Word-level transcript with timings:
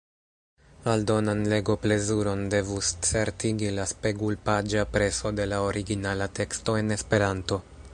Aldonan 0.93 1.43
legoplezuron 1.51 2.41
devus 2.55 2.89
certigi 3.11 3.71
la 3.81 3.87
spegulpaĝa 3.93 4.87
preso 4.97 5.37
de 5.41 5.49
la 5.53 5.65
originala 5.71 6.31
teksto 6.41 6.81
en 6.83 6.95
Esperanto. 7.01 7.67